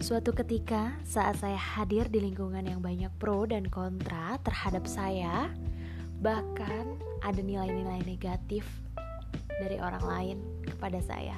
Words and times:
Suatu 0.00 0.32
ketika, 0.32 0.96
saat 1.04 1.44
saya 1.44 1.60
hadir 1.60 2.08
di 2.08 2.24
lingkungan 2.24 2.64
yang 2.64 2.80
banyak 2.80 3.12
pro 3.20 3.44
dan 3.44 3.68
kontra 3.68 4.40
terhadap 4.40 4.88
saya, 4.88 5.52
bahkan 6.24 6.96
ada 7.20 7.36
nilai-nilai 7.44 8.00
negatif 8.08 8.64
dari 9.60 9.76
orang 9.76 10.00
lain 10.00 10.38
kepada 10.64 11.04
saya. 11.04 11.36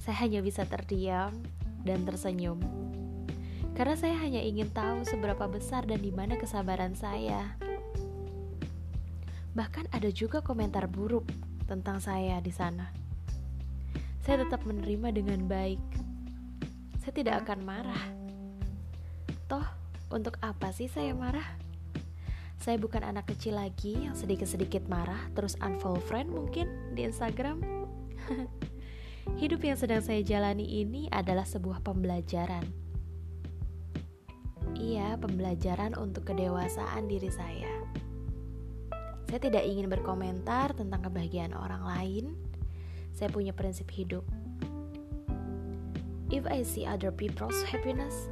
Saya 0.00 0.24
hanya 0.24 0.40
bisa 0.40 0.64
terdiam 0.64 1.36
dan 1.84 2.08
tersenyum. 2.08 2.64
Karena 3.76 3.92
saya 3.92 4.16
hanya 4.24 4.40
ingin 4.40 4.72
tahu 4.72 5.04
seberapa 5.04 5.52
besar 5.52 5.84
dan 5.84 6.00
di 6.00 6.08
mana 6.08 6.40
kesabaran 6.40 6.96
saya. 6.96 7.60
Bahkan 9.52 9.92
ada 9.92 10.08
juga 10.08 10.40
komentar 10.40 10.88
buruk 10.88 11.28
tentang 11.68 12.00
saya 12.00 12.40
di 12.40 12.56
sana. 12.56 12.88
Saya 14.24 14.48
tetap 14.48 14.64
menerima 14.64 15.12
dengan 15.12 15.44
baik 15.44 16.07
saya 17.08 17.24
tidak 17.24 17.48
akan 17.48 17.64
marah. 17.64 18.04
Toh, 19.48 19.64
untuk 20.12 20.36
apa 20.44 20.68
sih 20.76 20.92
saya 20.92 21.16
marah? 21.16 21.56
Saya 22.60 22.76
bukan 22.76 23.00
anak 23.00 23.32
kecil 23.32 23.56
lagi 23.56 23.96
yang 23.96 24.12
sedikit-sedikit 24.12 24.84
marah 24.92 25.16
terus 25.32 25.56
unfollow 25.64 26.04
friend 26.04 26.28
mungkin 26.28 26.68
di 26.92 27.08
Instagram. 27.08 27.64
Hidup 29.40 29.64
yang 29.64 29.80
sedang 29.80 30.04
saya 30.04 30.20
jalani 30.20 30.84
ini 30.84 31.08
adalah 31.08 31.48
sebuah 31.48 31.80
pembelajaran. 31.80 32.68
Iya, 34.76 35.16
pembelajaran 35.16 35.96
untuk 35.96 36.28
kedewasaan 36.28 37.08
diri 37.08 37.32
saya. 37.32 37.72
Saya 39.32 39.40
tidak 39.40 39.64
ingin 39.64 39.88
berkomentar 39.88 40.76
tentang 40.76 41.08
kebahagiaan 41.08 41.56
orang 41.56 41.88
lain. 41.88 42.36
Saya 43.16 43.32
punya 43.32 43.56
prinsip 43.56 43.88
hidup 43.96 44.28
If 46.28 46.44
I 46.44 46.60
see 46.60 46.84
other 46.84 47.08
people's 47.08 47.64
happiness, 47.64 48.28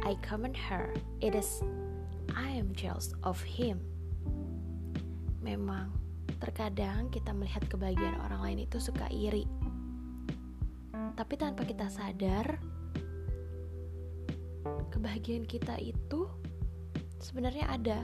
I 0.00 0.16
comment 0.24 0.56
her. 0.56 0.96
It 1.20 1.36
is 1.36 1.60
I 2.32 2.56
am 2.56 2.72
jealous 2.72 3.12
of 3.20 3.36
him. 3.44 3.84
Memang, 5.44 5.92
terkadang 6.40 7.12
kita 7.12 7.36
melihat 7.36 7.68
kebahagiaan 7.68 8.16
orang 8.24 8.40
lain 8.40 8.58
itu 8.64 8.80
suka 8.80 9.12
iri. 9.12 9.44
Tapi 11.18 11.34
tanpa 11.36 11.68
kita 11.68 11.92
sadar, 11.92 12.56
kebahagiaan 14.88 15.44
kita 15.44 15.76
itu 15.84 16.32
sebenarnya 17.20 17.68
ada. 17.68 18.00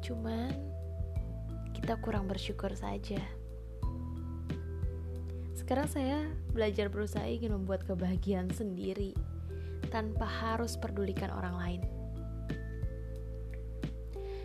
Cuman 0.00 0.56
kita 1.76 2.00
kurang 2.00 2.32
bersyukur 2.32 2.72
saja. 2.72 3.20
Sekarang 5.66 5.90
saya 5.90 6.30
belajar 6.54 6.86
berusaha 6.86 7.26
ingin 7.26 7.50
membuat 7.50 7.82
kebahagiaan 7.90 8.46
sendiri 8.54 9.18
tanpa 9.90 10.22
harus 10.22 10.78
pedulikan 10.78 11.26
orang 11.34 11.58
lain. 11.58 11.82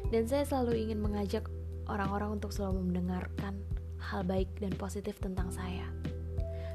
Dan 0.09 0.25
saya 0.25 0.49
selalu 0.49 0.89
ingin 0.89 0.97
mengajak 0.97 1.45
orang-orang 1.85 2.41
untuk 2.41 2.49
selalu 2.49 2.89
mendengarkan 2.89 3.61
hal 4.01 4.25
baik 4.25 4.49
dan 4.57 4.73
positif 4.73 5.21
tentang 5.21 5.53
saya, 5.53 5.85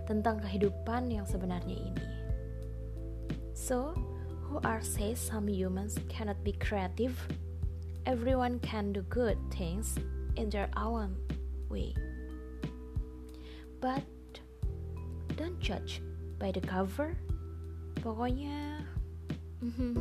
tentang 0.06 0.38
kehidupan 0.38 1.10
yang 1.10 1.26
sebenarnya 1.26 1.82
ini. 1.82 2.06
So, 3.50 3.98
who 4.46 4.62
are 4.62 4.78
say 4.78 5.18
some 5.18 5.50
humans 5.50 5.98
cannot 6.06 6.38
be 6.46 6.54
creative? 6.54 7.18
Everyone 8.06 8.62
can 8.62 8.94
do 8.94 9.02
good 9.10 9.42
things 9.50 9.98
in 10.38 10.54
their 10.54 10.70
own 10.78 11.18
way. 11.66 11.98
But 13.82 14.06
don't 15.36 15.60
judge 15.60 16.00
by 16.40 16.50
the 16.50 16.64
cover. 16.64 17.12
Pokoknya, 18.00 18.80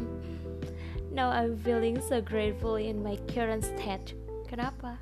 now 1.12 1.30
I'm 1.30 1.60
feeling 1.60 2.00
so 2.00 2.24
grateful 2.24 2.80
in 2.80 3.04
my 3.04 3.20
current 3.28 3.68
state. 3.68 4.16
Kenapa? 4.48 4.96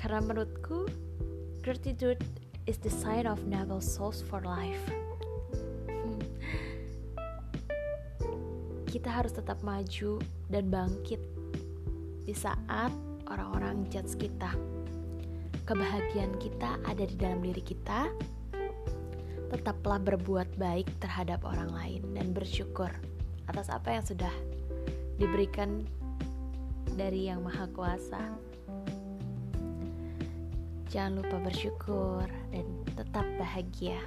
Karena 0.00 0.24
menurutku, 0.24 0.88
gratitude 1.60 2.24
is 2.64 2.80
the 2.80 2.88
sign 2.88 3.28
of 3.28 3.44
noble 3.44 3.84
souls 3.84 4.24
for 4.24 4.40
life. 4.40 4.80
Kita 8.92 9.12
harus 9.12 9.36
tetap 9.36 9.60
maju 9.60 10.16
dan 10.48 10.72
bangkit 10.72 11.20
di 12.24 12.32
saat 12.32 12.92
orang-orang 13.28 13.86
judge 13.92 14.18
kita 14.18 14.79
kebahagiaan 15.70 16.34
kita 16.42 16.82
ada 16.82 17.06
di 17.06 17.14
dalam 17.14 17.38
diri 17.46 17.62
kita, 17.62 18.10
tetaplah 19.54 20.02
berbuat 20.02 20.58
baik 20.58 20.90
terhadap 20.98 21.46
orang 21.46 21.70
lain 21.70 22.02
dan 22.10 22.34
bersyukur 22.34 22.90
atas 23.46 23.70
apa 23.70 23.94
yang 23.94 24.02
sudah 24.02 24.34
diberikan 25.14 25.86
dari 26.98 27.30
Yang 27.30 27.46
Maha 27.46 27.66
Kuasa. 27.70 28.24
Jangan 30.90 31.22
lupa 31.22 31.38
bersyukur 31.38 32.26
dan 32.50 32.66
tetap 32.98 33.22
bahagia. 33.38 34.02